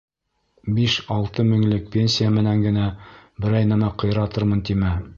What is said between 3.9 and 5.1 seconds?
ҡыйратырмын тимә.